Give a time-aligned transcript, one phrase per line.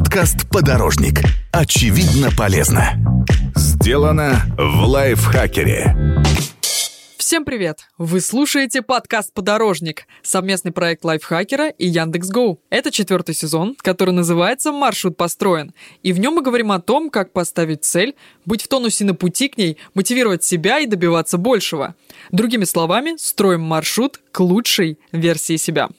[0.00, 1.20] Подкаст «Подорожник».
[1.52, 2.98] Очевидно полезно.
[3.54, 5.94] Сделано в лайфхакере.
[7.18, 7.80] Всем привет!
[7.98, 12.62] Вы слушаете подкаст «Подорожник»— совместный проект лайфхакера и Яндекс.Гоу.
[12.70, 15.74] Это четвертый сезон, который называется «Маршрут построен».
[16.02, 19.48] И в нем мы говорим о том, как поставить цель, быть в тонусе на пути
[19.48, 21.94] к ней, мотивировать себя и добиваться большего.
[22.32, 25.90] Другими словами, строим маршрут к лучшей версии себя.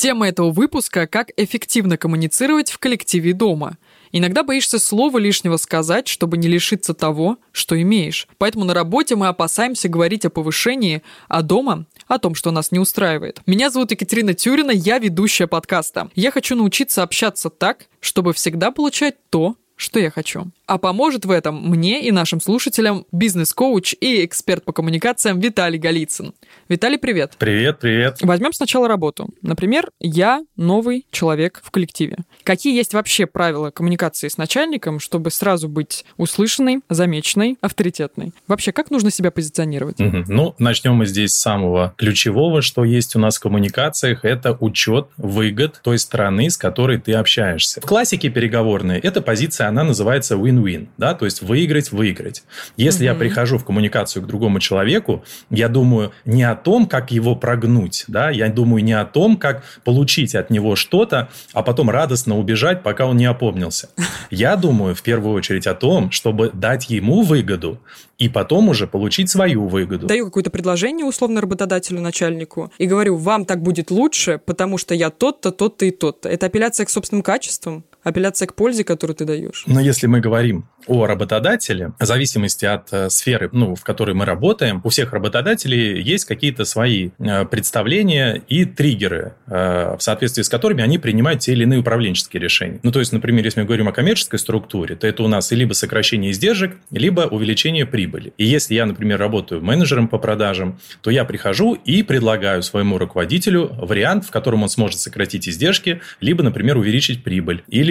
[0.00, 3.76] Тема этого выпуска– как эффективно коммуницировать в коллективе дома.
[4.12, 8.26] Иногда боишься слова лишнего сказать, чтобы не лишиться того, что имеешь.
[8.38, 12.78] Поэтому на работе мы опасаемся говорить о повышении, а дома– о том, что нас не
[12.78, 13.42] устраивает.
[13.44, 16.08] Меня зовут Екатерина Тюрина, я ведущая подкаста.
[16.14, 20.46] Я хочу научиться общаться так, чтобы всегда получать то, что я хочу.
[20.70, 26.32] А поможет в этом мне и нашим слушателям бизнес-коуч и эксперт по коммуникациям Виталий Голицын.
[26.68, 27.32] Виталий, привет.
[27.40, 28.18] Привет, привет.
[28.22, 29.30] Возьмем сначала работу.
[29.42, 32.18] Например, я новый человек в коллективе.
[32.44, 38.32] Какие есть вообще правила коммуникации с начальником, чтобы сразу быть услышанной, замеченной, авторитетной?
[38.46, 39.98] Вообще, как нужно себя позиционировать?
[40.00, 40.26] Угу.
[40.28, 45.08] Ну, начнем мы здесь с самого ключевого, что есть у нас в коммуникациях, это учет
[45.16, 47.80] выгод той страны, с которой ты общаешься.
[47.80, 52.44] В классике переговорной эта позиция она называется win-win, да, то есть выиграть-выиграть.
[52.76, 53.12] Если угу.
[53.12, 58.04] я прихожу в коммуникацию к другому человеку, я думаю не о том, как его прогнуть,
[58.08, 62.82] да, я думаю не о том, как получить от него что-то, а потом радостно убежать,
[62.82, 63.90] пока он не опомнился.
[64.30, 67.80] Я думаю в первую очередь о том, чтобы дать ему выгоду
[68.20, 70.06] и потом уже получить свою выгоду.
[70.06, 75.10] Даю какое-то предложение условно работодателю, начальнику и говорю, вам так будет лучше, потому что я
[75.10, 76.28] тот-то, тот-то и тот-то.
[76.28, 79.64] Это апелляция к собственным качествам, апелляция к пользе, которую ты даешь.
[79.66, 84.24] Но если мы говорим о работодателе, в зависимости от э, сферы, ну, в которой мы
[84.24, 90.48] работаем, у всех работодателей есть какие-то свои э, представления и триггеры, э, в соответствии с
[90.48, 92.80] которыми они принимают те или иные управленческие решения.
[92.82, 95.74] Ну, то есть, например, если мы говорим о коммерческой структуре, то это у нас либо
[95.74, 98.32] сокращение издержек, либо увеличение прибыли.
[98.38, 103.70] И если я, например, работаю менеджером по продажам, то я прихожу и предлагаю своему руководителю
[103.78, 107.89] вариант, в котором он сможет сократить издержки, либо, например, увеличить прибыль, или,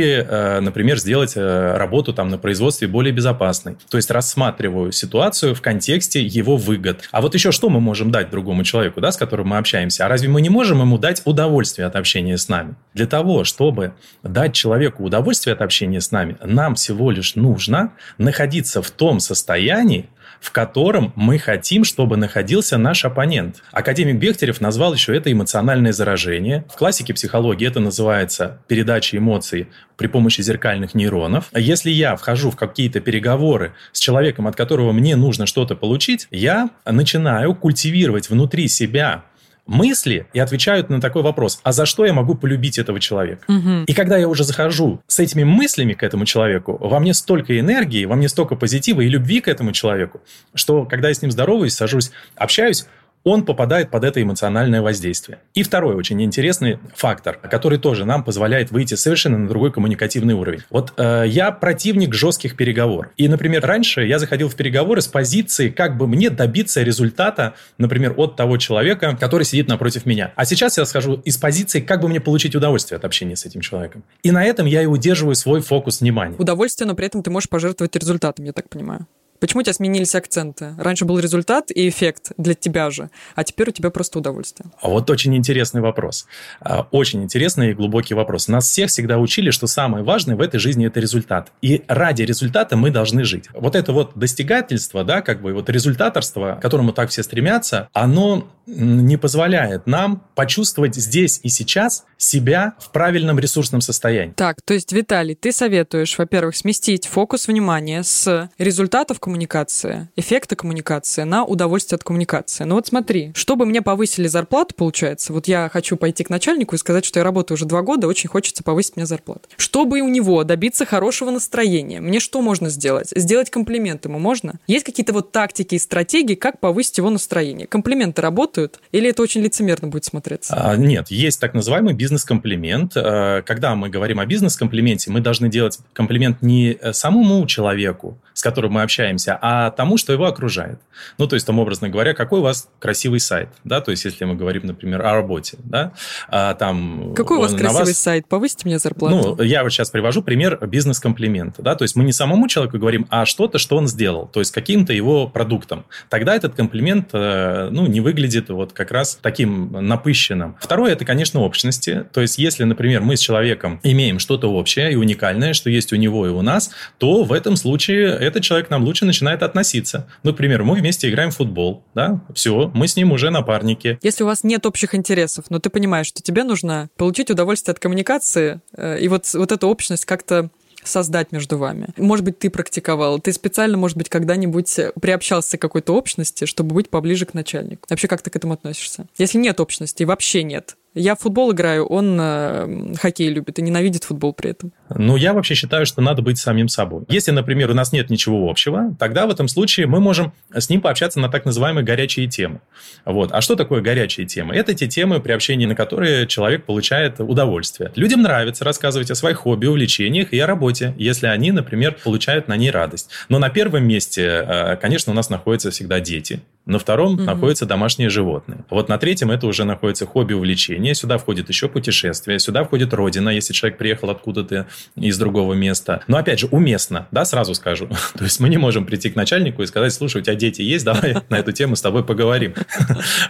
[0.62, 3.78] например, сделать работу там на производстве более безопасной.
[3.90, 7.08] То есть рассматриваю ситуацию в контексте его выгод.
[7.12, 10.06] А вот еще что мы можем дать другому человеку, да, с которым мы общаемся?
[10.06, 12.76] А разве мы не можем ему дать удовольствие от общения с нами?
[12.94, 13.94] Для того, чтобы
[14.24, 20.10] дать человеку удовольствие от общения с нами, нам всего лишь нужно находиться в том состоянии,
[20.40, 23.62] в котором мы хотим, чтобы находился наш оппонент.
[23.72, 26.66] Академик Бехтерев назвал еще это эмоциональное заражение.
[26.74, 29.68] В классике психологии это называется передача эмоций
[29.98, 31.50] при помощи зеркальных нейронов.
[31.54, 36.70] Если я вхожу в какие-то переговоры с человеком, от которого мне нужно что-то получить, я
[36.86, 39.26] начинаю культивировать внутри себя
[39.70, 43.44] мысли и отвечают на такой вопрос, а за что я могу полюбить этого человека?
[43.48, 43.84] Угу.
[43.86, 48.06] И когда я уже захожу с этими мыслями к этому человеку, во мне столько энергии,
[48.06, 50.22] во мне столько позитива и любви к этому человеку,
[50.56, 52.86] что когда я с ним здороваюсь, сажусь, общаюсь,
[53.24, 55.40] он попадает под это эмоциональное воздействие.
[55.54, 60.62] И второй очень интересный фактор, который тоже нам позволяет выйти совершенно на другой коммуникативный уровень.
[60.70, 63.12] Вот э, я противник жестких переговоров.
[63.18, 68.14] И, например, раньше я заходил в переговоры с позиции, как бы мне добиться результата, например,
[68.18, 70.34] от того человека, который сидит напротив меня.
[70.36, 73.62] А сейчас я схожу из позиции, как бы мне получить удовольствие от общения с этим
[73.62, 74.04] человеком.
[74.24, 76.36] И на этом я и удерживаю свой фокус внимания.
[76.38, 79.08] Удовольствие, но при этом ты можешь пожертвовать результатом, я так понимаю.
[79.40, 80.76] Почему у тебя сменились акценты?
[80.78, 84.70] Раньше был результат и эффект для тебя же, а теперь у тебя просто удовольствие.
[84.82, 86.28] А вот очень интересный вопрос.
[86.62, 88.48] А, очень интересный и глубокий вопрос.
[88.48, 91.52] Нас всех всегда учили, что самое важное в этой жизни– это результат.
[91.62, 93.46] И ради результата мы должны жить.
[93.54, 98.48] Вот это вот достигательство, да, как бы вот результаторство, к которому так все стремятся, оно
[98.70, 104.34] не позволяет нам почувствовать здесь и сейчас себя в правильном ресурсном состоянии.
[104.34, 111.22] Так, то есть, Виталий, ты советуешь, во-первых, сместить фокус внимания с результатов коммуникации, эффекта коммуникации
[111.22, 112.64] на удовольствие от коммуникации.
[112.64, 116.80] Ну вот смотри, чтобы мне повысили зарплату, получается, вот я хочу пойти к начальнику и
[116.80, 119.42] сказать, что я работаю уже два года, очень хочется повысить мне зарплату.
[119.58, 123.12] Чтобы у него добиться хорошего настроения, мне что можно сделать?
[123.16, 124.56] Сделать комплимент ему можно?
[124.66, 127.68] Есть какие-то вот тактики и стратегии, как повысить его настроение?
[127.68, 128.80] Комплименты работают?
[128.92, 130.56] Или это очень лицемерно будет смотреться?
[130.58, 132.94] А, нет, есть так называемый бизнес-комплимент.
[132.96, 138.42] А, когда мы говорим о бизнес-комплименте, мы должны делать комплимент не э, самому человеку, с
[138.42, 140.80] которым мы общаемся, а тому, что его окружает.
[141.18, 144.26] Ну, то есть, там, образно говоря, какой у вас красивый сайт, да, то есть, если
[144.26, 145.94] мы говорим, например, о работе, да,
[146.28, 147.14] а, там...
[147.16, 147.98] Какой у вас красивый вас...
[147.98, 148.28] сайт?
[148.28, 149.36] Повысите мне зарплату.
[149.38, 153.08] Ну, я вот сейчас привожу пример бизнес-комплимента, да, то есть, мы не самому человеку говорим,
[153.10, 155.86] а что-то, что он сделал, то есть, каким-то его продуктом.
[156.10, 160.58] Тогда этот комплимент, э, ну, не выглядит вот как раз таким напыщенным.
[160.60, 162.06] Второе, это, конечно, общности.
[162.14, 165.96] То есть, если, например, мы с человеком имеем что-то общее и уникальное, что есть у
[165.96, 170.08] него и у нас, то в этом случае этот человек нам лучше начинает относиться.
[170.24, 174.00] Например, мы вместе играем в футбол, да, все, мы с ним уже напарники.
[174.02, 177.80] Если у вас нет общих интересов, но ты понимаешь, что тебе нужно получить удовольствие от
[177.80, 180.50] коммуникации, э, и вот, вот эту общность как-то
[180.84, 181.90] создать между вами.
[181.98, 186.90] Может быть, ты практиковал, ты специально, может быть, когда-нибудь приобщался к какой-то общности, чтобы быть
[186.90, 187.86] поближе к начальнику.
[187.90, 189.08] Вообще, как ты к этому относишься?
[189.18, 194.04] Если нет общности, вообще нет, я в футбол играю, он э, хоккей любит и ненавидит
[194.04, 194.74] футбол при этом.
[194.96, 197.04] Ну, я вообще считаю, что надо быть самим собой.
[197.10, 200.82] Если, например, у нас нет ничего общего, тогда в этом случае мы можем с ним
[200.82, 202.62] пообщаться на так называемые горячие темы.
[203.06, 203.32] Вот.
[203.32, 204.56] А что такое горячие темы?
[204.56, 207.92] Это те темы, при общении на которые человек получает удовольствие.
[207.96, 212.58] Людям нравится рассказывать о своих хобби, увлечениях и о работе, если они, например, получают на
[212.58, 213.10] ней радость.
[213.30, 216.42] Но на первом месте, э, конечно, у нас находятся всегда дети.
[216.70, 217.24] На втором угу.
[217.24, 218.60] находятся домашние животные.
[218.70, 220.94] Вот на третьем это уже находится хобби, увлечение.
[220.94, 226.04] Сюда входит еще путешествие, сюда входит родина, если человек приехал откуда-то из другого места.
[226.06, 227.88] Но опять же, уместно, да, сразу скажу.
[228.16, 230.86] То есть мы не можем прийти к начальнику и сказать, слушай, у тебя дети есть,
[230.86, 232.54] давай на эту тему с тобой поговорим.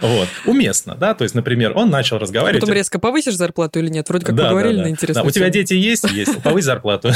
[0.00, 0.28] Вот.
[0.46, 2.60] Уместно, да, то есть, например, он начал разговаривать.
[2.60, 4.08] Потом резко повысишь зарплату или нет?
[4.08, 6.10] Вроде как поговорили на интересную У тебя дети есть?
[6.10, 6.42] Есть.
[6.42, 7.12] Повысь зарплату.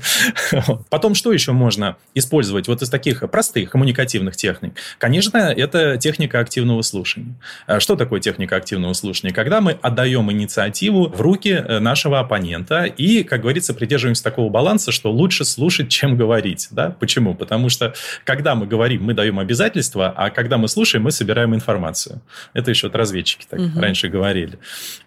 [0.90, 4.74] Потом что еще можно использовать вот из таких простых коммуникативных техник?
[4.98, 7.34] Конечно, это техника активного слушания.
[7.66, 9.32] А что такое техника активного слушания?
[9.32, 14.92] Когда мы отдаем инициативу в руки э, нашего оппонента и, как говорится, придерживаемся такого баланса,
[14.92, 16.68] что лучше слушать, чем говорить.
[16.70, 16.94] Да?
[16.98, 17.34] Почему?
[17.34, 17.94] Потому что,
[18.24, 22.20] когда мы говорим, мы даем обязательства, а когда мы слушаем, мы собираем информацию.
[22.52, 23.80] Это еще вот разведчики так угу.
[23.80, 24.58] раньше говорили.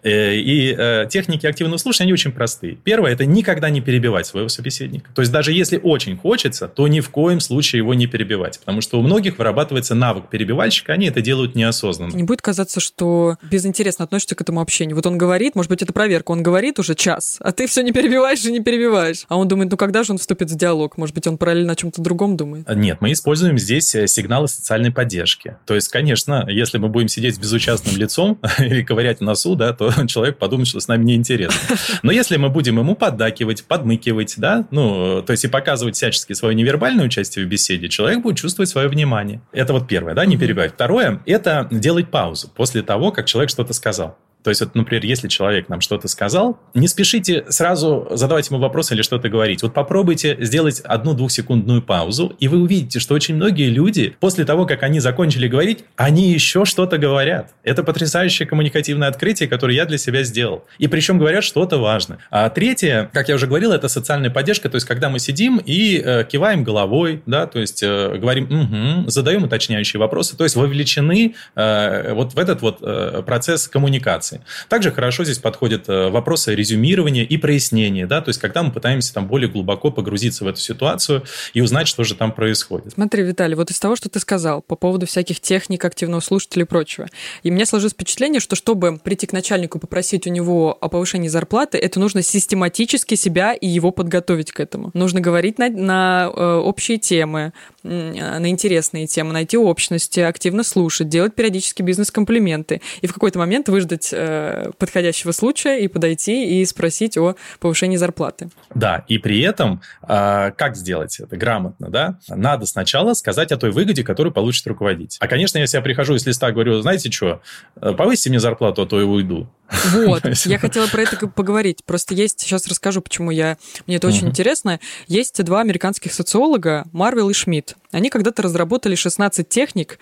[0.04, 2.76] Э, и э, техники активного слушания, они очень простые.
[2.76, 5.12] Первое– это никогда не перебивать своего собеседника.
[5.14, 8.60] То есть, даже если очень хочется, то ни в коем случае его не перебивать.
[8.60, 12.16] Потому что у многих вырабатывается навык навык перебивальщика, они это делают неосознанно.
[12.16, 14.96] Не будет казаться, что безинтересно относишься к этому общению.
[14.96, 17.92] Вот он говорит, может быть, это проверка, он говорит уже час, а ты все не
[17.92, 19.26] перебиваешь и не перебиваешь.
[19.28, 20.98] А он думает, ну когда же он вступит в диалог?
[20.98, 22.68] Может быть, он параллельно о чем-то другом думает?
[22.74, 25.58] Нет, мы используем здесь э, сигналы социальной поддержки.
[25.66, 29.74] То есть, конечно, если мы будем сидеть с безучастным лицом или ковырять в носу, да,
[29.74, 31.78] то человек подумает, что с нами неинтересно.
[32.04, 36.56] Но если мы будем ему поддакивать, подмыкивать, да, ну, то есть и показывать всячески свое
[36.56, 39.42] невербальное участие в беседе, человек будет чувствовать свое внимание.
[39.52, 40.74] Это вот первое первое, да, не перебивать.
[40.74, 44.18] Второе– это делать паузу после того, как человек что-то сказал.
[44.44, 48.92] То есть, вот, например, если человек нам что-то сказал, не спешите сразу задавать ему вопрос
[48.92, 49.62] или что-то говорить.
[49.62, 54.66] Вот попробуйте сделать одну двухсекундную паузу, и вы увидите, что очень многие люди после того,
[54.66, 57.54] как они закончили говорить, они еще что-то говорят.
[57.64, 60.66] Это потрясающее коммуникативное открытие, которое я для себя сделал.
[60.78, 62.20] И причем говорят что-то важное.
[62.30, 64.70] А третье, как я уже говорил, это социальная поддержка.
[64.70, 69.10] То есть, когда мы сидим и э, киваем головой, да, то есть э, говорим угу,
[69.10, 74.42] задаем уточняющие вопросы, то есть вовлечены э, вот в этот вот э, процесс коммуникации информации.
[74.70, 79.14] Также хорошо здесь подходят э, вопросы резюмирования и прояснения, да, то есть когда мы пытаемся
[79.14, 81.24] там более глубоко погрузиться в эту ситуацию
[81.54, 82.94] и узнать, что же там происходит.
[82.94, 86.66] Смотри, Виталий, вот из того, что ты сказал по поводу всяких техник активного слушателя и
[86.66, 87.08] прочего,
[87.44, 91.78] и мне сложилось впечатление, что чтобы прийти к начальнику попросить у него о повышении зарплаты,
[91.78, 94.92] это нужно систематически себя и его подготовить к этому.
[94.94, 101.36] Нужно говорить на, на э, общие темы, на интересные темы, найти общности, активно слушать, делать
[101.36, 107.36] периодически бизнес-комплименты и в какой-то момент выждать э, подходящего случая и подойти и спросить о
[107.60, 108.50] повышении зарплаты.
[108.74, 112.20] Да, и при этом э, как сделать это грамотно, да?
[112.28, 115.18] Надо сначала сказать о той выгоде, которую получит руководитель.
[115.20, 117.42] А, конечно, если я прихожу из листа, говорю, знаете что,
[117.76, 119.48] э, повысьте мне зарплату, а то я уйду.
[119.94, 121.84] Вот, я хотела про это поговорить.
[121.86, 124.80] Просто есть, сейчас расскажу, почему я, мне это очень интересно.
[125.08, 127.76] Есть два американских социолога, Марвел и Шмидт.
[127.92, 130.00] Они когда-то разработали 16 техник,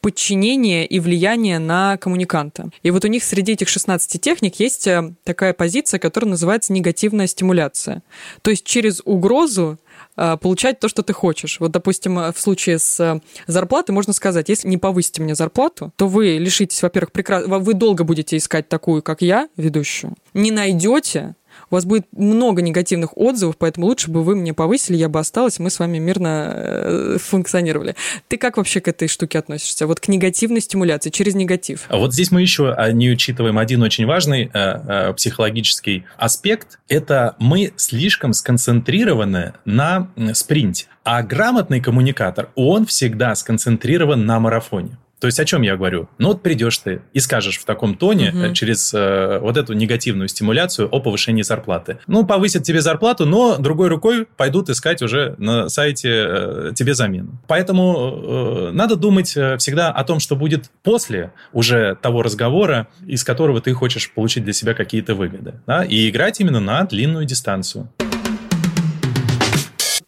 [0.00, 2.70] подчинения и влияния на коммуниканта.
[2.82, 7.26] И вот у них среди этих 16 техник есть э, такая позиция, которая называется негативная
[7.26, 8.02] стимуляция.
[8.42, 9.78] То есть через угрозу
[10.14, 11.60] получать то, что ты хочешь.
[11.60, 16.08] Вот, допустим, в случае с э, зарплатой можно сказать, если не повысите мне зарплату, то
[16.08, 21.36] вы лишитесь, во-первых, прекрасно, вы долго будете искать такую, как я, ведущую, не найдете,
[21.70, 25.58] у вас будет много негативных отзывов, поэтому лучше бы вы мне повысили, я бы осталась,
[25.58, 27.94] мы с вами мирно э, функционировали.
[28.28, 29.86] Ты как вообще к этой штуке относишься?
[29.86, 31.86] Вот к негативной стимуляции, через негатив.
[31.88, 36.78] А вот здесь мы еще а, не учитываем один очень важный э, э, психологический аспект.
[36.88, 40.86] Это мы слишком сконцентрированы на спринте.
[41.04, 44.98] А грамотный коммуникатор, он всегда сконцентрирован на марафоне.
[45.20, 46.08] То есть о чем я говорю?
[46.18, 48.54] Ну вот придешь ты и скажешь в таком тоне Мгм.
[48.54, 51.98] через э, вот эту негативную стимуляцию о повышении зарплаты.
[52.06, 57.38] Ну, повысят тебе зарплату, но другой рукой пойдут искать уже на сайте э, тебе замену.
[57.48, 63.22] Поэтому э, надо думать э, всегда о том, что будет после уже того разговора, из
[63.24, 65.54] которого ты хочешь получить для себя какие-то выгоды.
[65.66, 65.84] Да?
[65.84, 67.90] И играть именно на длинную дистанцию.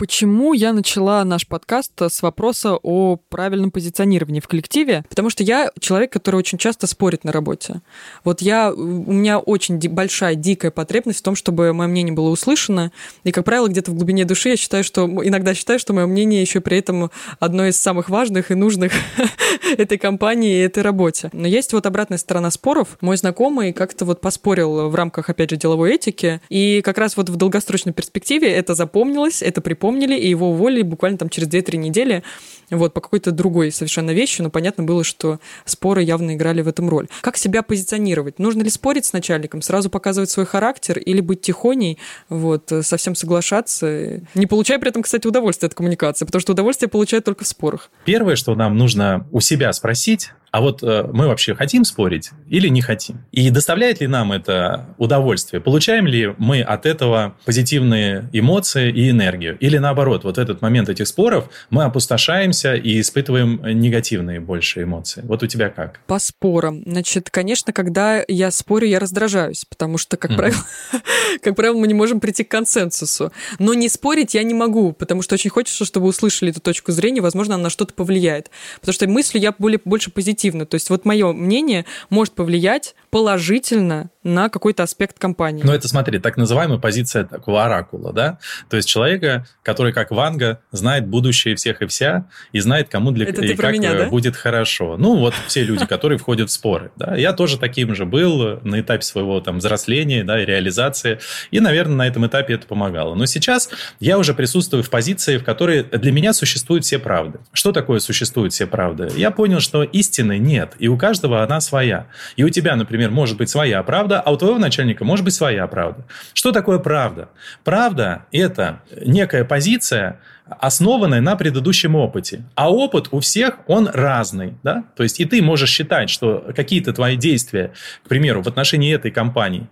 [0.02, 5.04] Почему я начала наш подкаст с вопроса о правильном позиционировании в коллективе?
[5.09, 7.82] Потому что я человек, который очень часто спорит на работе.
[8.25, 12.30] Вот я, у меня очень ди- большая, дикая потребность в том, чтобы мое мнение было
[12.30, 12.90] услышано.
[13.23, 16.40] И, как правило, где-то в глубине души я считаю, что иногда считаю, что мое мнение
[16.40, 18.92] еще при этом одно из самых важных и нужных
[19.78, 21.30] этой компании и этой работе.
[21.32, 22.99] Но есть вот обратная сторона споров.
[23.02, 26.40] Мой знакомый как-то вот поспорил в рамках, опять же, деловой этики.
[26.49, 29.61] И как раз вот в долгосрочной перспективе это запомнилось, это
[29.92, 32.22] припомнили, и его уволили буквально там через 2-3 недели
[32.70, 36.88] вот по какой-то другой совершенно вещи, но понятно было, что споры явно играли в этом
[36.88, 37.08] роль.
[37.20, 38.38] Как себя позиционировать?
[38.38, 43.14] Нужно ли спорить с начальником, сразу показывать свой характер или быть тихоней, вот, э, совсем
[43.14, 47.49] соглашаться, не получая при этом, кстати, удовольствие от коммуникации, потому что удовольствие получают только в
[47.49, 47.90] спорах.
[48.04, 52.68] Первое, что нам нужно у себя спросить, а вот э, мы вообще хотим спорить или
[52.68, 53.25] не хотим?
[53.32, 55.62] И доставляет ли нам это удовольствие?
[55.62, 59.56] Получаем ли мы от этого позитивные эмоции и энергию?
[59.61, 65.22] Или наоборот, вот этот момент этих споров мы опустошаемся и испытываем негативные больше эмоции?
[65.26, 66.00] Вот у тебя как?
[66.06, 66.82] По спорам.
[66.86, 70.38] Значит, конечно, когда я спорю, я раздражаюсь, потому что, как Мгм.
[70.38, 70.62] правило,
[71.42, 73.32] как правило, мы не можем прийти к консенсусу.
[73.58, 77.20] Но не спорить я не могу, потому что очень хочется, чтобы услышали эту точку зрения,
[77.20, 78.50] возможно, она на что-то повлияет.
[78.80, 80.64] Потому что мыслю я более, больше позитивно.
[80.64, 85.62] То есть вот мое мнение может повлиять положительно на какой-то аспект компании.
[85.64, 88.38] Ну, это, смотри, так называемая позиция такого оракула, да?
[88.70, 93.26] То есть человека, который, как Ванга, знает будущее всех и вся, и знает, кому для
[93.26, 94.06] Это и как меня, э, да?
[94.10, 94.98] будет хорошо.
[94.98, 96.90] Ну, вот все люди, которые входят в споры.
[96.96, 97.16] Да?
[97.16, 101.20] Я тоже таким же был на этапе своего там взросления, да, и реализации.
[101.50, 103.14] И, наверное, на этом этапе это помогало.
[103.14, 107.38] Но сейчас я уже присутствую в позиции, в которой для меня существуют все правды.
[107.54, 109.08] Что такое существуют все правды?
[109.16, 112.08] Я понял, что истины нет, и у каждого она своя.
[112.36, 115.66] И у тебя, например, может быть своя правда, а у твоего начальника может быть своя
[115.66, 116.04] правда.
[116.34, 117.30] Что такое правда?
[117.64, 122.42] Правда– это некая позиция, основанная на предыдущем опыте.
[122.54, 124.54] А опыт у всех, он разный.
[124.62, 124.85] Да?
[124.97, 129.11] То есть и ты можешь считать, что какие-то твои действия, к примеру, в отношении этой
[129.11, 129.68] компании,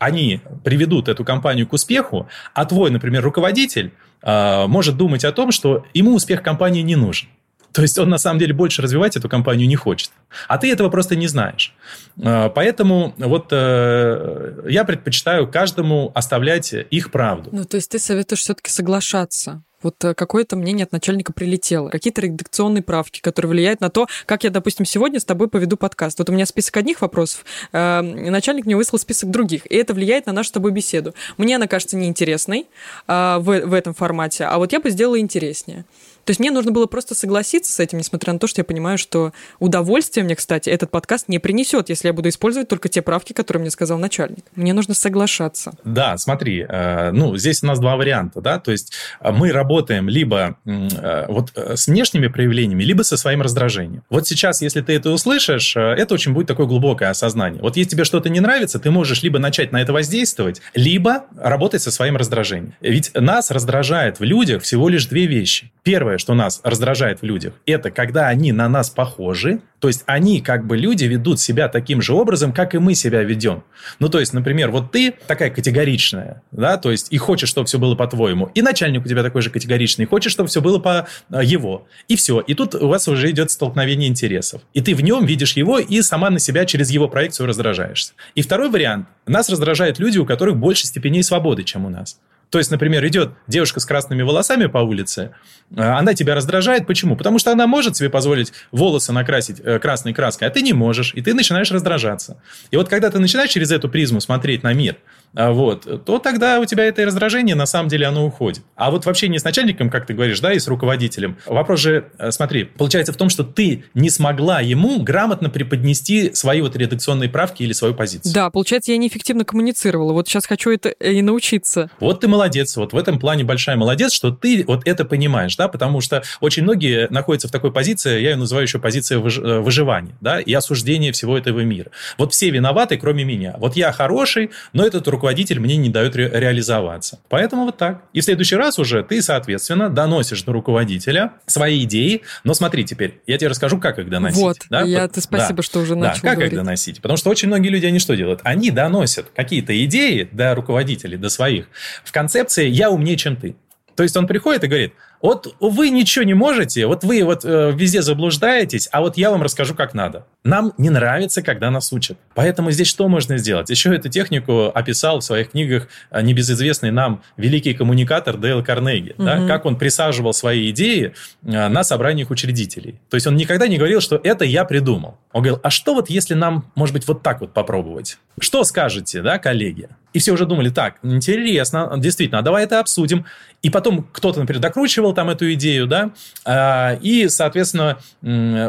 [0.00, 5.52] они приведут эту компанию к успеху, а твой, например, руководитель э, может думать о том,
[5.52, 7.28] что ему успех компании не нужен.
[7.72, 10.10] То есть он на самом деле больше развивать эту компанию не хочет.
[10.48, 11.74] А ты этого просто не знаешь.
[12.22, 17.50] Э, Поэтому вот э, я предпочитаю каждому оставлять их правду.
[17.52, 19.62] Ну, то есть ты советуешь все-таки соглашаться.
[19.82, 24.44] Вот э, какое-то мнение от начальника прилетело, какие-то редакционные правки, которые влияют на то, как
[24.44, 26.18] я, допустим, сегодня с тобой поведу подкаст.
[26.18, 30.26] Вот у меня список одних вопросов, э, начальник мне выслал список других, и это влияет
[30.26, 31.14] на нашу с тобой беседу.
[31.38, 32.66] Мне она кажется неинтересной
[33.08, 35.84] э, в, в этом формате, а вот я бы сделала интереснее.
[36.24, 38.98] То есть мне нужно было просто согласиться с этим, несмотря на то, что я понимаю,
[38.98, 43.32] что удовольствие мне, кстати, этот подкаст не принесет, если я буду использовать только те правки,
[43.32, 44.44] которые мне сказал начальник.
[44.54, 45.72] Мне нужно соглашаться.
[45.84, 50.08] Да, смотри, э, ну, здесь у нас два варианта, да, то есть э, мы работаем
[50.08, 54.02] либо э, вот с внешними проявлениями, либо со своим раздражением.
[54.10, 57.62] Вот сейчас, если ты это услышишь, это очень будет такое глубокое осознание.
[57.62, 61.82] Вот если тебе что-то не нравится, ты можешь либо начать на это воздействовать, либо работать
[61.82, 62.74] со своим раздражением.
[62.80, 65.70] Ведь нас раздражает в людях всего лишь две вещи.
[65.82, 70.40] Первое, что нас раздражает в людях, это когда они на нас похожи, то есть они,
[70.40, 73.64] как бы люди, ведут себя таким же образом, как и мы себя ведем.
[73.98, 77.78] Ну, то есть, например, вот ты такая категоричная, да, то есть и хочешь, чтобы все
[77.78, 81.40] было по-твоему, и начальник у тебя такой же категоричный, хочешь, чтобы все было по э,
[81.42, 82.40] его, и все.
[82.40, 84.62] И тут у вас уже идет столкновение интересов.
[84.74, 88.12] И ты в нем видишь его и сама на себя через его проекцию раздражаешься.
[88.34, 89.06] И второй вариант.
[89.26, 92.18] Нас раздражают люди, у которых больше степеней свободы, чем у нас.
[92.50, 95.30] То есть, например, идет девушка с красными волосами по улице,
[95.74, 96.86] э, она тебя раздражает.
[96.86, 97.16] Почему?
[97.16, 101.12] Потому что она может себе позволить волосы накрасить э, красной краской, а ты не можешь,
[101.14, 102.42] и ты начинаешь раздражаться.
[102.72, 105.00] И вот когда ты начинаешь через эту призму смотреть на мир, а,
[105.34, 108.62] вот, то тогда у тебя это раздражение, на самом деле, оно уходит.
[108.74, 112.06] А вот в общении с начальником, как ты говоришь, да, и с руководителем, вопрос же,
[112.18, 117.28] э, смотри, получается в том, что ты не смогла ему грамотно преподнести свои вот редакционные
[117.28, 118.34] правки или свою позицию.
[118.34, 120.12] Да, получается, я неэффективно коммуницировала.
[120.12, 121.90] Вот сейчас хочу это и научиться.
[122.00, 125.68] Вот ты молодец, вот в этом плане большая молодец, что ты вот это понимаешь, да,
[125.68, 130.16] потому что очень многие находятся в такой позиции, я ее называю еще позиция э, выживания,
[130.20, 131.90] да, и осуждения всего этого мира.
[132.18, 133.54] Вот все виноваты, кроме меня.
[133.58, 135.19] Вот я хороший, но этот руководитель
[135.60, 137.20] мне не дает ре- реализоваться.
[137.28, 138.02] Поэтому вот так.
[138.12, 143.20] И в следующий раз уже ты, соответственно, доносишь до руководителя свои идеи, но смотри теперь,
[143.26, 144.40] я тебе расскажу, как их доносить.
[144.40, 144.82] Вот, да?
[144.82, 146.52] я, ты спасибо, да, что уже начал Да, как говорить.
[146.52, 147.00] их доносить?
[147.02, 148.40] Потому что очень многие люди, они что делают?
[148.44, 151.66] Они доносят какие-то идеи до руководителей, до своих,
[152.04, 153.56] в концепции «я умнее, чем ты».
[153.96, 157.72] То есть он приходит и говорит, вот вы ничего не можете, вот вы вот э,
[157.74, 160.26] везде заблуждаетесь, а вот я вам расскажу, как надо.
[160.44, 162.16] Нам не нравится, когда нас учат.
[162.34, 163.68] Поэтому здесь что можно сделать?
[163.68, 169.14] Еще эту технику описал в своих книгах э, небезызвестный нам великий коммуникатор Дейл Карнеги.
[169.18, 169.24] Угу.
[169.24, 171.12] Да, как он присаживал свои идеи
[171.44, 172.98] э, на собраниях учредителей.
[173.10, 175.18] То есть он никогда не говорил, что это я придумал.
[175.32, 178.18] Он говорил, а что вот если нам, может быть, вот так вот попробовать?
[178.38, 179.88] Что скажете, да, коллеги?
[180.12, 183.26] И все уже думали, так, интересно, действительно, а давай это обсудим.
[183.62, 186.10] И потом кто-то, например, докручивал там эту идею, да,
[186.44, 187.98] а, и, соответственно,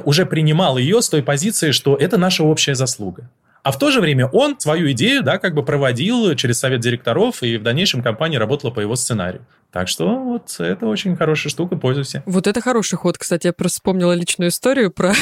[0.05, 3.29] уже принимал ее с той позиции, что это наша общая заслуга.
[3.63, 7.43] А в то же время он свою идею, да, как бы проводил через совет директоров,
[7.43, 9.45] и в дальнейшем компания работала по его сценарию.
[9.71, 12.23] Так что вот это очень хорошая штука, пользуйся.
[12.25, 13.47] Вот это хороший ход, кстати.
[13.47, 15.13] Я просто вспомнила личную историю про...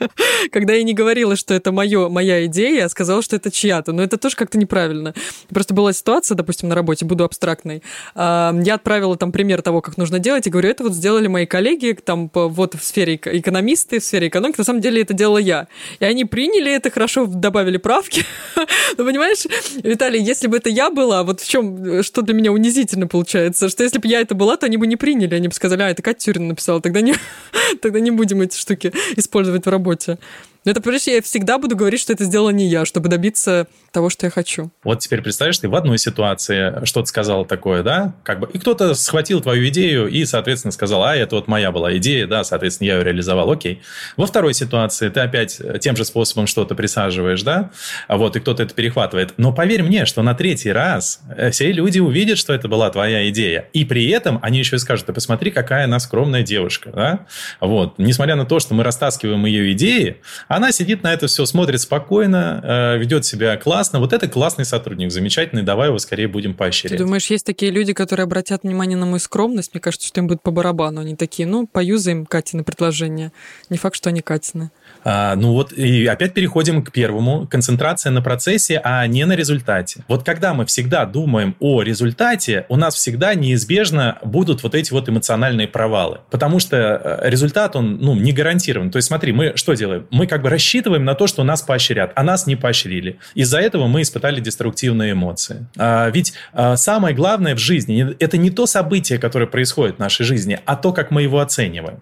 [0.52, 3.92] Когда я не говорила, что это моё, моя идея, а сказала, что это чья-то.
[3.92, 5.14] Но это тоже как-то неправильно.
[5.50, 7.82] Просто была ситуация, допустим, на работе, буду абстрактной.
[8.14, 11.92] Я отправила там пример того, как нужно делать, и говорю, это вот сделали мои коллеги,
[11.92, 14.58] там вот в сфере экономисты, в сфере экономики.
[14.58, 15.68] На самом деле это делала я.
[16.00, 18.24] И они приняли это, хорошо добавили правки.
[18.96, 19.44] Ну, понимаешь,
[19.84, 23.84] Виталий, если бы это я была, вот в чем, что для меня унизительно получается, что
[23.84, 26.02] если бы я это была, то они бы не приняли, они бы сказали, а, это
[26.02, 27.14] Катя Тюрина написала, тогда не,
[27.82, 30.18] тогда не будем эти штуки использовать в работе.
[30.68, 34.10] Но это, понимаешь, я всегда буду говорить, что это сделала не я, чтобы добиться того,
[34.10, 34.70] что я хочу.
[34.84, 38.92] Вот теперь представляешь, ты в одной ситуации что-то сказал такое, да, как бы, и кто-то
[38.92, 42.98] схватил твою идею и, соответственно, сказал, а, это вот моя была идея, да, соответственно, я
[42.98, 43.80] ее реализовал, окей.
[44.18, 47.70] Во второй ситуации ты опять тем же способом что-то присаживаешь, да,
[48.06, 49.32] вот, и кто-то это перехватывает.
[49.38, 53.26] Но поверь мне, что на третий раз э, все люди увидят, что это была твоя
[53.30, 57.26] идея, и при этом они еще и скажут, ты посмотри, какая она скромная девушка, да,
[57.58, 60.18] вот, несмотря на то, что мы растаскиваем ее идеи,
[60.58, 64.00] она сидит на это все, смотрит спокойно, э, ведет себя классно.
[64.00, 66.92] Вот это классный сотрудник, замечательный, давай его скорее будем поощрять.
[66.92, 69.72] Ты думаешь, есть такие люди, которые обратят внимание на мою скромность?
[69.72, 71.00] Мне кажется, что им будет по барабану.
[71.00, 73.32] Они такие, ну, поюзаем Катины предложение.
[73.70, 74.70] Не факт, что они Катины.
[75.04, 77.46] А, ну вот, и опять переходим к первому.
[77.46, 80.04] Концентрация на процессе, а не на результате.
[80.08, 85.08] Вот когда мы всегда думаем о результате, у нас всегда неизбежно будут вот эти вот
[85.08, 86.18] эмоциональные провалы.
[86.30, 88.90] Потому что э, результат, он, ну, не гарантирован.
[88.90, 90.06] То есть смотри, мы что делаем?
[90.10, 93.18] Мы как бы рассчитываем на то, что нас поощрят, а нас не поощрили.
[93.34, 95.66] Из-за этого мы испытали деструктивные эмоции.
[95.76, 100.24] А, ведь а, самое главное в жизни– это не то событие, которое происходит в нашей
[100.24, 101.98] жизни, а то, как мы его оцениваем.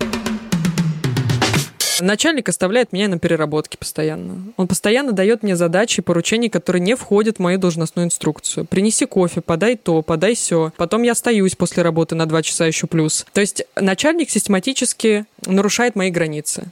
[2.00, 4.52] Начальник оставляет меня на переработке постоянно.
[4.56, 8.66] Он постоянно дает мне задачи и поручения, которые не входят в мою должностную инструкцию.
[8.66, 10.72] Принеси кофе, подай то, подай все.
[10.76, 13.26] Потом я остаюсь после работы на два часа еще плюс.
[13.32, 16.64] То есть начальник систематически нарушает мои границы.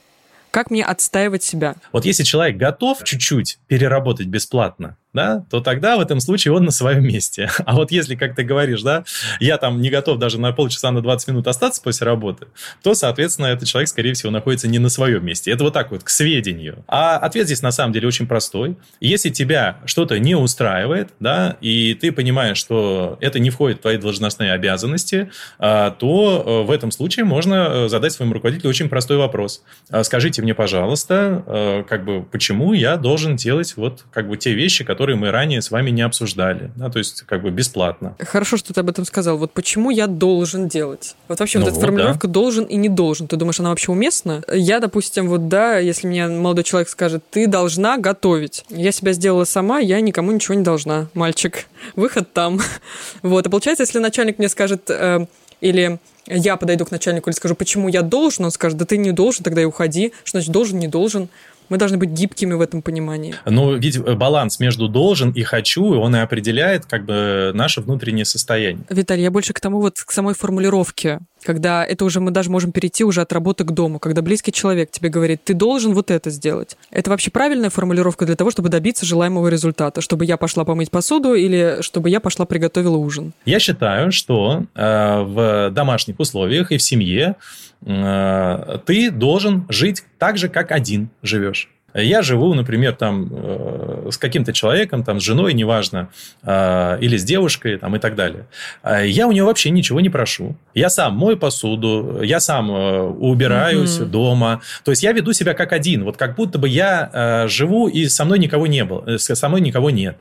[0.51, 1.75] Как мне отстаивать себя?
[1.93, 6.71] Вот если человек готов чуть-чуть переработать бесплатно, да, то тогда в этом случае он на
[6.71, 7.49] своем месте.
[7.65, 9.05] А вот если, как ты говоришь, да,
[9.41, 12.49] я там не готов даже на полчаса, на 20 минут остаться после работы,
[12.83, 15.51] то, соответственно, этот человек, скорее всего, находится не на своем месте.
[15.51, 16.85] Это вот так вот, к сведению.
[16.89, 18.77] А ответ здесь, на самом деле, очень простой.
[19.01, 23.97] Если тебя что-то не устраивает, да, и ты понимаешь, что это не входит в твои
[23.97, 29.17] должностные обязанности, а, то э, в этом случае можно э, задать своему руководителю очень простой
[29.17, 29.63] вопрос.
[29.91, 34.55] А, скажите мне, пожалуйста, э, как бы, почему я должен делать вот как бы те
[34.55, 36.71] вещи, которые которые мы ранее с вами не обсуждали.
[36.77, 38.17] Да, то есть как бы бесплатно.
[38.21, 39.37] Хорошо, что ты об этом сказал.
[39.37, 41.15] Вот почему я должен делать?
[41.29, 42.33] Вот вообще ну, вот эта вот, формулировка да.
[42.33, 43.27] должен и не должен.
[43.29, 44.43] Ты думаешь, она вообще уместна?
[44.51, 48.65] Я, допустим, вот да, если мне молодой человек скажет, ты должна готовить.
[48.71, 51.67] Я себя сделала сама, я никому ничего не должна, мальчик.
[51.97, 52.59] Выход там.
[53.23, 53.47] Вот.
[53.47, 55.27] А получается, если начальник мне скажет, э,
[55.61, 59.13] или я подойду к начальнику или скажу, почему я должен, он скажет, да ты не
[59.13, 60.13] должен, тогда и уходи.
[60.25, 61.29] Что значит должен, не должен?
[61.69, 63.35] Мы должны быть гибкими в этом понимании.
[63.47, 68.85] Ну, ведь баланс между должен и хочу, он и определяет как бы наше внутреннее состояние.
[68.91, 72.73] Виталий, я больше к тому вот, к самой формулировке, когда это уже мы даже можем
[72.73, 76.31] перейти уже от работы к дому, когда близкий человек тебе говорит, ты должен вот это
[76.31, 76.77] сделать.
[76.91, 81.35] Это вообще правильная формулировка для того, чтобы добиться желаемого результата, чтобы я пошла помыть посуду
[81.35, 83.33] или чтобы я пошла приготовила ужин?
[83.45, 87.37] Я считаю, что э, в домашних условиях и в семье
[87.85, 91.74] э, ты должен жить так же, как один живешь.
[91.95, 96.09] Я живу, например, там э, с каким-то человеком, там, с женой, неважно,
[96.43, 98.47] э, или с девушкой, там, и так далее.
[98.83, 100.57] Э, я у нее вообще ничего не прошу.
[100.75, 104.11] Я сам мою посуду, я сам э, убираюсь угу.
[104.11, 104.61] дома.
[104.85, 108.09] То есть я веду себя как один, вот как будто бы я э, живу и
[108.09, 110.17] со мной никого не было, со мной никого нет.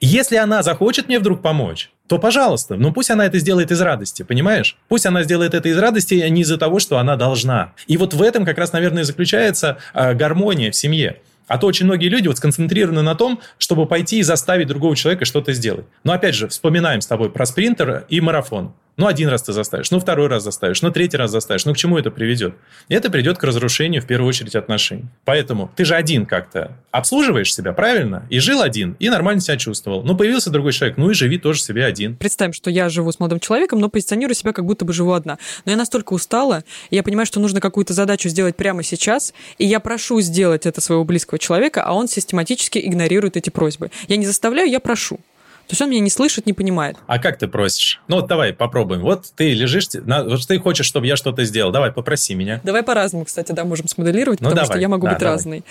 [0.00, 3.80] И если она захочет мне вдруг помочь, то пожалуйста, ну пусть она это сделает из
[3.80, 4.76] радости, понимаешь?
[4.88, 7.72] Пусть она сделает это из радости, а не из-за того, что она должна.
[7.86, 11.20] И вот в этом как раз, наверное, заключается э, гармония в семье.
[11.46, 15.24] А то очень многие люди вот сконцентрированы на том, чтобы пойти и заставить другого человека
[15.24, 15.86] что-то сделать.
[16.02, 18.72] Но опять же, вспоминаем с тобой про спринтер и марафон.
[18.96, 21.64] Ну, один раз ты заставишь, ну, второй раз заставишь, ну, третий раз заставишь.
[21.64, 22.54] Ну, к чему это приведет?
[22.88, 25.06] Это придет к разрушению, в первую очередь, отношений.
[25.24, 28.24] Поэтому ты же один как-то обслуживаешь себя, правильно?
[28.30, 30.04] И жил один, и нормально себя чувствовал.
[30.04, 32.14] Ну, появился другой человек, ну, и живи тоже себе один.
[32.14, 35.38] Представим, что я живу с молодым человеком, но позиционирую себя, как будто бы живу одна.
[35.64, 39.66] Но я настолько устала, и я понимаю, что нужно какую-то задачу сделать прямо сейчас, и
[39.66, 43.90] я прошу сделать это своего близкого человека, а он систематически игнорирует эти просьбы.
[44.06, 45.18] Я не заставляю, я прошу.
[45.66, 46.96] То есть он меня не слышит, не понимает.
[47.06, 48.00] А как ты просишь?
[48.08, 49.00] Ну вот давай попробуем.
[49.00, 51.72] Вот ты лежишь, вот ты хочешь, чтобы я что-то сделал.
[51.72, 52.60] Давай, попроси меня.
[52.64, 54.76] Давай по-разному, кстати, да, можем смоделировать, ну, потому давай.
[54.76, 55.34] что я могу да, быть давай.
[55.34, 55.64] разной.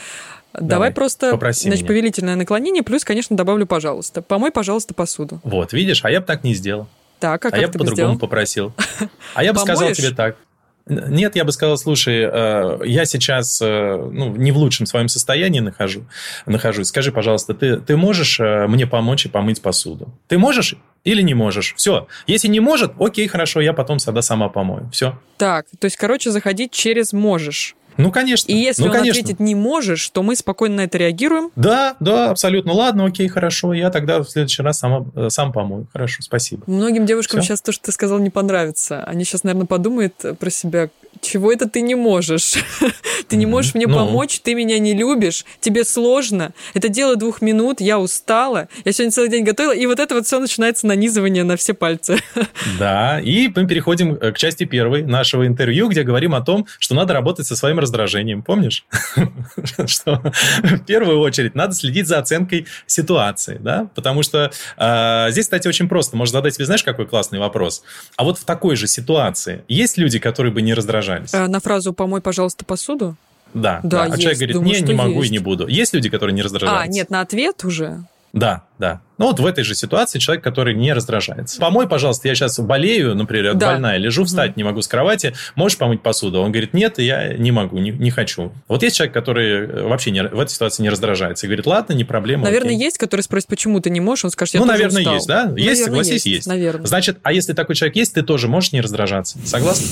[0.53, 1.87] Давай, давай просто, Попроси значит, меня.
[1.87, 4.21] повелительное наклонение, плюс, конечно, добавлю «пожалуйста».
[4.21, 5.41] Помой, пожалуйста, посуду.
[5.43, 6.87] Вот, видишь, а я бы так не сделал.
[7.19, 8.73] Так, а, а я бы по-другому попросил.
[9.33, 10.35] А я бы сказал тебе так.
[10.85, 15.61] Нет, я бы сказал, слушай, э, я сейчас э, ну, не в лучшем своем состоянии
[15.61, 16.05] нахожу,
[16.45, 16.87] нахожусь.
[16.87, 20.13] Скажи, пожалуйста, ты, ты можешь э, мне помочь и помыть посуду?
[20.27, 21.73] Ты можешь или не можешь?
[21.77, 22.07] Все.
[22.27, 24.89] Если не может, окей, хорошо, я потом тогда сама помою.
[24.91, 25.17] Все.
[25.37, 27.75] Так, то есть, короче, заходить через «можешь».
[27.97, 28.51] Ну, конечно.
[28.51, 29.21] И если ну, он конечно.
[29.21, 31.51] ответит «не можешь», то мы спокойно на это реагируем?
[31.55, 32.73] Да, да, абсолютно.
[32.73, 33.73] Ладно, окей, хорошо.
[33.73, 35.87] Я тогда в следующий раз сама, э, сам помою.
[35.91, 36.63] Хорошо, спасибо.
[36.67, 37.49] Многим девушкам Все?
[37.49, 39.03] сейчас то, что ты сказал, не понравится.
[39.03, 40.89] Они сейчас, наверное, подумают про себя,
[41.23, 42.55] чего это ты не можешь?
[43.27, 43.95] ты не можешь мне ну.
[43.95, 46.53] помочь, ты меня не любишь, тебе сложно.
[46.73, 50.25] Это дело двух минут, я устала, я сегодня целый день готовила, и вот это вот
[50.25, 52.17] все начинается нанизывание на все пальцы.
[52.79, 56.95] да, и мы переходим э, к части первой нашего интервью, где говорим о том, что
[56.95, 58.43] надо работать со своим раздражением.
[58.43, 58.85] Помнишь?
[59.85, 60.21] что
[60.61, 65.87] в первую очередь надо следить за оценкой ситуации, да, потому что э, здесь, кстати, очень
[65.87, 66.17] просто.
[66.17, 67.83] Можно задать себе, знаешь, какой классный вопрос.
[68.17, 71.12] А вот в такой же ситуации есть люди, которые бы не раздражались?
[71.31, 73.15] Э, на фразу «помой, пожалуйста, посуду»?
[73.53, 74.07] Да, да.
[74.07, 74.13] да.
[74.13, 75.29] А человек говорит, Думаю, не, не могу есть.
[75.29, 75.67] и не буду.
[75.67, 76.83] Есть люди, которые не раздражаются?
[76.83, 78.03] А, нет, на ответ уже?
[78.33, 78.99] Да, да.
[79.19, 81.59] Ну вот в этой же ситуации человек, который не раздражается.
[81.59, 83.73] Помой, пожалуйста, я сейчас болею, например, да.
[83.73, 84.59] больная, лежу, встать угу.
[84.59, 86.41] не могу с кровати, можешь помыть посуду?
[86.41, 88.51] Он говорит, нет, я не могу, не, не хочу.
[88.67, 91.93] Вот есть человек, который э, вообще не, в этой ситуации не раздражается и говорит, ладно,
[91.93, 92.45] не проблема.
[92.45, 92.85] Наверное, окей.
[92.85, 95.13] есть, который спросит, почему ты не можешь, он скажет, я Ну, наверное, устал.
[95.13, 95.43] есть, да?
[95.43, 96.25] Наверное, есть, согласись, есть.
[96.25, 96.47] есть.
[96.47, 96.87] Наверное.
[96.87, 99.37] Значит, а если такой человек есть, ты тоже можешь не раздражаться.
[99.45, 99.85] Согласна?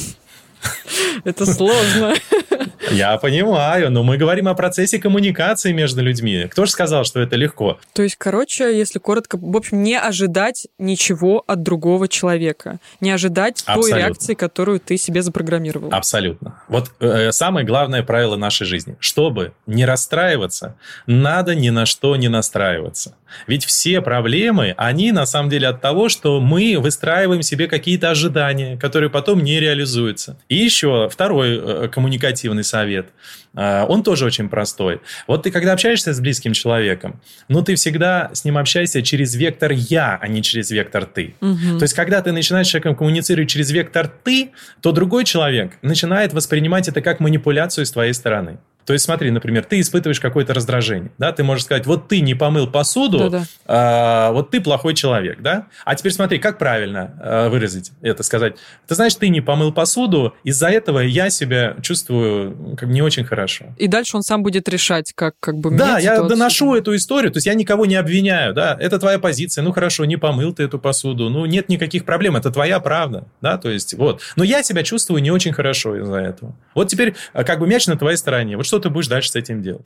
[1.24, 2.14] Это сложно.
[2.92, 6.48] Я понимаю, но мы говорим о процессе коммуникации между людьми.
[6.50, 7.80] Кто же сказал, что это легко?
[7.94, 12.80] То есть, короче, если коротко, в общем, не ожидать ничего от другого человека.
[13.00, 13.90] Не ожидать Абсолютно.
[13.90, 15.90] той реакции, которую ты себе запрограммировал.
[15.92, 16.62] Абсолютно.
[16.68, 18.96] Вот э, самое главное правило нашей жизни.
[19.00, 23.16] Чтобы не расстраиваться, надо ни на что не настраиваться.
[23.48, 28.78] Ведь все проблемы, они на самом деле от того, что мы выстраиваем себе какие-то ожидания,
[28.78, 30.38] которые потом не реализуются.
[30.50, 33.08] И еще второй э, коммуникативный совет.
[33.56, 35.02] Э, он тоже очень простой.
[35.28, 39.72] Вот ты когда общаешься с близким человеком, ну ты всегда с ним общаешься через вектор
[39.72, 41.36] «я», а не через вектор «ты».
[41.42, 41.80] Угу.
[41.80, 46.34] То есть когда ты начинаешь с человеком коммуницировать через вектор «ты», то другой человек начинает
[46.34, 48.60] воспринимать это как манипуляцию с твоей стороны.
[48.86, 52.36] То есть, смотри, например, ты испытываешь какое-то раздражение, да, ты можешь сказать, вот ты не
[52.36, 55.68] помыл посуду, а, вот ты плохой человек, да.
[55.86, 58.56] А теперь смотри, как правильно а, выразить это, сказать,
[58.88, 63.41] ты знаешь, ты не помыл посуду, из-за этого я себя чувствую как не очень хорошо.
[63.78, 66.30] И дальше он сам будет решать, как как бы Да, я ситуацию.
[66.30, 70.06] доношу эту историю, то есть я никого не обвиняю, да, это твоя позиция, ну хорошо,
[70.06, 73.94] не помыл ты эту посуду, ну нет никаких проблем, это твоя правда, да, то есть
[73.94, 74.22] вот.
[74.36, 76.56] Но я себя чувствую не очень хорошо из-за этого.
[76.76, 78.58] Вот теперь а, как бы мяч на твоей стороне.
[78.58, 79.86] Вот что ты будешь дальше с этим делать.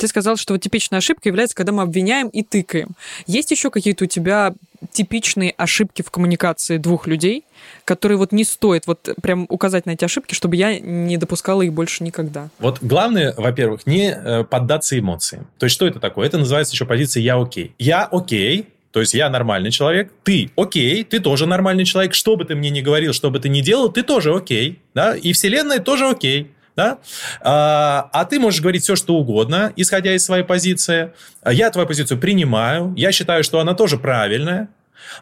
[0.00, 2.92] Ты сказал, что вот типичная ошибка является, когда мы обвиняем и тыкаем.
[3.26, 4.54] Есть еще какие-то у тебя
[4.92, 7.44] типичные ошибки в коммуникации двух людей,
[7.84, 11.74] которые вот не стоит вот прям указать на эти ошибки, чтобы я не допускала их
[11.74, 12.48] больше никогда?
[12.58, 15.46] Вот главное, во-первых, не э, поддаться эмоциям.
[15.58, 16.26] То есть что это такое?
[16.26, 17.74] Это называется еще позиция «я окей».
[17.78, 22.46] Я окей, то есть я нормальный человек, ты окей, ты тоже нормальный человек, что бы
[22.46, 25.80] ты мне ни говорил, что бы ты ни делал, ты тоже окей, да, и Вселенная
[25.80, 26.50] тоже окей
[26.80, 26.98] да?
[27.40, 31.12] А, а ты можешь говорить все, что угодно, исходя из своей позиции.
[31.46, 34.68] Я твою позицию принимаю, я считаю, что она тоже правильная,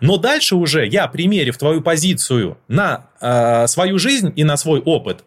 [0.00, 5.24] но дальше уже я, примерив твою позицию на э, свою жизнь и на свой опыт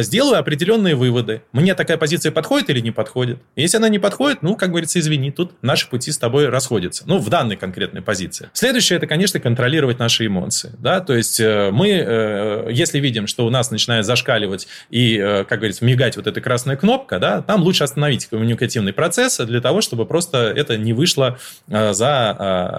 [0.00, 1.42] сделаю определенные выводы.
[1.52, 3.38] Мне такая позиция подходит или не подходит?
[3.56, 7.04] Если она не подходит, ну, как говорится, извини, тут наши пути с тобой расходятся.
[7.06, 8.50] Ну, в данной конкретной позиции.
[8.52, 10.72] Следующее, это, конечно, контролировать наши эмоции.
[10.78, 11.00] Да?
[11.00, 15.60] То есть э, мы, э, если видим, что у нас начинает зашкаливать и, э, как
[15.60, 20.04] говорится, мигать вот эта красная кнопка, да, там лучше остановить коммуникативный процесс для того, чтобы
[20.06, 22.36] просто это не вышло за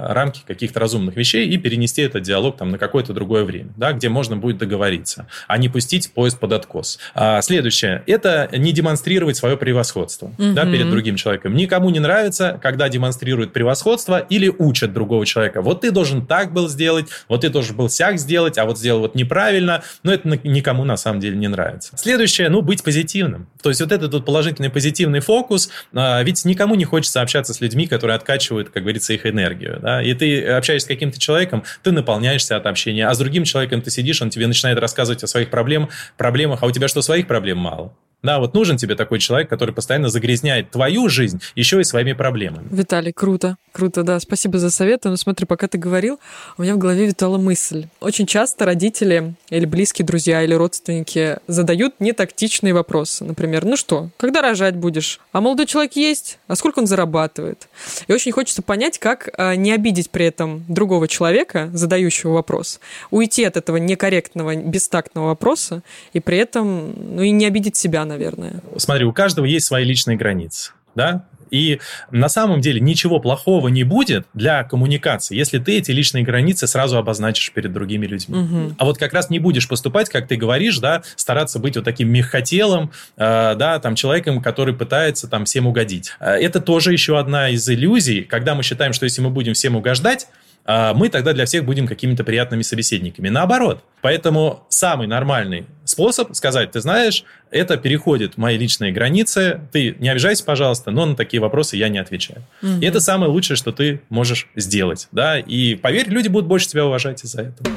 [0.09, 4.09] рамки каких-то разумных вещей и перенести этот диалог там на какое-то другое время, да, где
[4.09, 6.99] можно будет договориться, а не пустить поезд под откос вопрос.
[7.15, 8.03] А, следующее.
[8.07, 10.53] Это не демонстрировать свое превосходство угу.
[10.53, 11.55] да, перед другим человеком.
[11.55, 15.61] Никому не нравится, когда демонстрируют превосходство или учат другого человека.
[15.61, 18.99] Вот ты должен так был сделать, вот ты должен был сяк сделать, а вот сделал
[18.99, 19.83] вот неправильно.
[20.03, 21.97] Но это никому на самом деле не нравится.
[21.97, 23.47] Следующее, ну, быть позитивным.
[23.61, 27.61] То есть вот этот вот положительный позитивный фокус, а, ведь никому не хочется общаться с
[27.61, 29.79] людьми, которые откачивают, как говорится, их энергию.
[29.81, 30.01] Да?
[30.03, 33.89] И ты общаешься с каким-то человеком, ты наполняешься от общения, а с другим человеком ты
[33.89, 37.57] сидишь, он тебе начинает рассказывать о своих проблем, проблемах, а у тебя что, своих проблем
[37.59, 37.93] мало?
[38.23, 42.69] Да, вот нужен тебе такой человек, который постоянно загрязняет твою жизнь еще и своими проблемами.
[42.71, 45.09] Виталий, круто, круто, да, спасибо за советы.
[45.09, 46.21] Но смотри, пока ты говорил,
[46.57, 47.87] у меня в голове витала мысль.
[47.99, 53.25] Очень часто родители или близкие друзья или родственники задают нетактичные вопросы.
[53.25, 55.19] Например, ну что, когда рожать будешь?
[55.33, 56.39] А молодой человек есть?
[56.47, 57.67] А сколько он зарабатывает?
[58.07, 62.79] И очень хочется понять, как а, не обидеть при этом другого человека, задающего вопрос,
[63.11, 65.83] уйти от этого некорректного, бестактного вопроса
[66.13, 68.61] и при этом, ну и не обидеть себя, наверное.
[68.77, 70.71] Смотри, у каждого есть свои личные границы.
[70.95, 71.25] Да?
[71.53, 76.65] И на самом деле ничего плохого не будет для коммуникации, если ты эти личные границы
[76.65, 78.39] сразу обозначишь перед другими людьми.
[78.39, 78.75] Угу.
[78.79, 82.09] А вот как раз не будешь поступать, как ты говоришь, да, стараться быть вот таким
[82.09, 86.11] мягкотелым, э, да, там человеком, который пытается там всем угодить.
[86.19, 89.75] Э, это тоже еще одна из иллюзий, когда мы считаем, что если мы будем всем
[89.75, 90.27] угождать,
[90.65, 93.29] мы тогда для всех будем какими-то приятными собеседниками.
[93.29, 93.83] Наоборот.
[94.01, 100.43] Поэтому самый нормальный способ сказать, ты знаешь, это переходит мои личные границы, ты не обижайся,
[100.43, 102.43] пожалуйста, но на такие вопросы я не отвечаю.
[102.61, 102.81] Угу.
[102.81, 105.07] И это самое лучшее, что ты можешь сделать.
[105.11, 105.39] Да?
[105.39, 107.69] И поверь, люди будут больше тебя уважать из-за этого.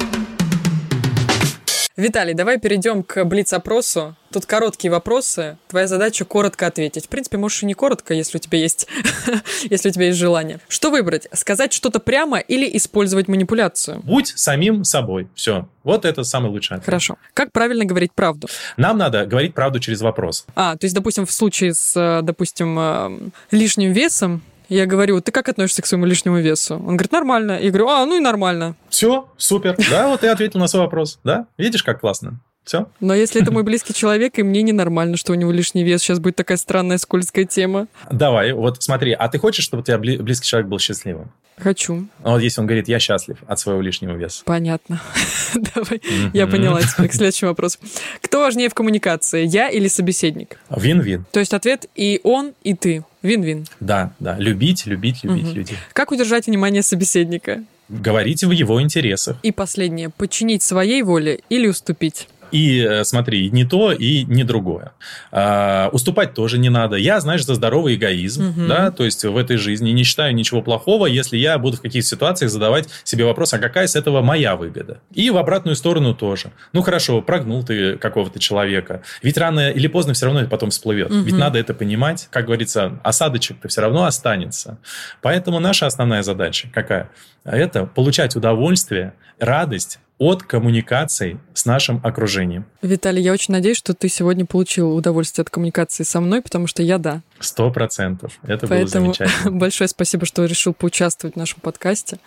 [1.96, 4.14] Виталий, давай перейдем к блиц-опросу.
[4.30, 5.56] Тут короткие вопросы.
[5.66, 7.06] Твоя задача коротко ответить.
[7.06, 8.86] В принципе, можешь и не коротко, если у тебя есть,
[9.70, 10.60] если у тебя есть желание.
[10.68, 11.26] Что выбрать?
[11.32, 14.02] Сказать что-то прямо или использовать манипуляцию?
[14.04, 15.28] Будь самим собой.
[15.34, 15.70] Все.
[15.84, 16.84] Вот это самый лучший ответ.
[16.84, 17.16] Хорошо.
[17.32, 18.46] Как правильно говорить правду?
[18.76, 20.44] Нам надо говорить правду через вопрос.
[20.54, 25.32] А, то есть, допустим, в случае с, э, допустим, э, лишним весом, я говорю, ты
[25.32, 26.74] как относишься к своему лишнему весу?
[26.74, 27.58] Он говорит, нормально.
[27.60, 28.76] Я говорю, а, ну и нормально.
[28.88, 29.76] Все, супер.
[29.90, 31.18] Да, вот я ответил на свой вопрос.
[31.24, 32.40] Да, видишь, как классно.
[32.66, 32.88] Все.
[32.98, 36.18] Но если это мой близкий человек, и мне ненормально, что у него лишний вес, сейчас
[36.18, 37.86] будет такая странная скользкая тема.
[38.10, 41.30] Давай, вот смотри, а ты хочешь, чтобы у тебя близкий человек был счастливым?
[41.58, 42.08] Хочу.
[42.24, 44.42] А вот если он говорит, я счастлив от своего лишнего веса.
[44.44, 45.00] Понятно.
[45.54, 46.02] Давай,
[46.34, 47.08] я поняла теперь.
[47.08, 47.78] К следующему вопросу.
[48.20, 50.58] Кто важнее в коммуникации, я или собеседник?
[50.68, 51.24] Вин-вин.
[51.30, 53.04] То есть ответ и он, и ты.
[53.22, 53.64] Вин-вин.
[53.78, 54.36] Да, да.
[54.38, 55.78] Любить, любить, любить людей.
[55.92, 57.62] Как удержать внимание собеседника?
[57.88, 59.36] Говорить в его интересах.
[59.44, 60.10] И последнее.
[60.10, 62.28] Подчинить своей воле или уступить?
[62.52, 64.92] И э, смотри, не то, и не другое.
[65.32, 66.96] А, уступать тоже не надо.
[66.96, 68.66] Я, знаешь, за здоровый эгоизм, угу.
[68.66, 72.08] да, то есть в этой жизни не считаю ничего плохого, если я буду в каких-то
[72.08, 75.00] ситуациях задавать себе вопрос, а какая с этого моя выгода?
[75.12, 76.52] И в обратную сторону тоже.
[76.72, 79.02] Ну хорошо, прогнул ты какого-то человека.
[79.22, 81.10] Ведь рано или поздно все равно это потом всплывет.
[81.10, 81.20] Угу.
[81.20, 82.28] Ведь надо это понимать.
[82.30, 84.78] Как говорится, осадочек-то все равно останется.
[85.22, 87.10] Поэтому наша основная задача какая?
[87.46, 92.64] Это получать удовольствие, радость от коммуникаций с нашим окружением.
[92.80, 96.82] Виталий, я очень надеюсь, что ты сегодня получил удовольствие от коммуникации со мной, потому что
[96.82, 97.22] я да.
[97.38, 98.38] Сто процентов.
[98.42, 99.50] Это Поэтому было замечательно.
[99.58, 102.18] большое спасибо, что решил поучаствовать в нашем подкасте.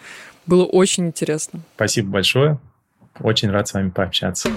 [0.45, 1.62] Было очень интересно.
[1.75, 2.60] Спасибо большое.
[3.19, 4.49] Очень рад с вами пообщаться.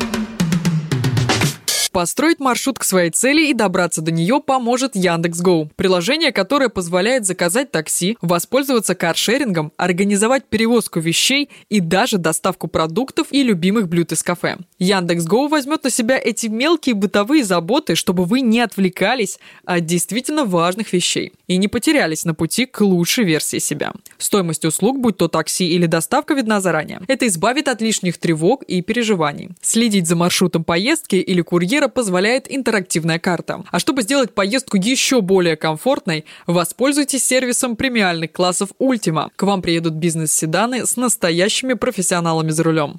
[1.92, 5.70] Построить маршрут к своей цели и добраться до нее поможет Яндекс.Гоу.
[5.76, 13.42] Приложение, которое позволяет заказать такси, воспользоваться каршерингом, организовать перевозку вещей и даже доставку продуктов и
[13.42, 14.56] любимых блюд из кафе.
[14.78, 20.94] Яндекс.Гоу возьмет на себя эти мелкие бытовые заботы, чтобы вы не отвлекались от действительно важных
[20.94, 23.92] вещей и не потерялись на пути к лучшей версии себя.
[24.22, 27.00] Стоимость услуг, будь то такси или доставка, видна заранее.
[27.08, 29.50] Это избавит от лишних тревог и переживаний.
[29.60, 33.64] Следить за маршрутом поездки или курьера позволяет интерактивная карта.
[33.72, 39.30] А чтобы сделать поездку еще более комфортной, воспользуйтесь сервисом премиальных классов Ultima.
[39.34, 42.94] К вам приедут бизнес-седаны с настоящими профессионалами за рулем.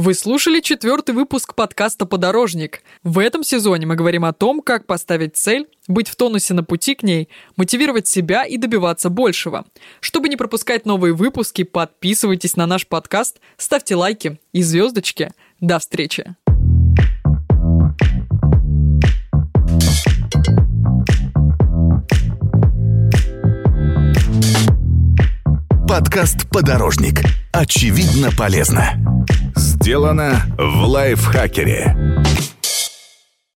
[0.00, 2.82] Вы слушали четвертый выпуск подкаста «Подорожник».
[3.02, 6.94] В этом сезоне мы говорим о том, как поставить цель, быть в тонусе на пути
[6.94, 9.64] к ней, мотивировать себя и добиваться большего.
[9.98, 15.32] Чтобы не пропускать новые выпуски, подписывайтесь на наш подкаст, ставьте лайки и звездочки.
[15.58, 16.36] До встречи!
[25.88, 27.22] Подкаст «Подорожник».
[27.50, 28.94] Очевидно полезно.
[29.58, 31.96] Сделано в лайфхакере.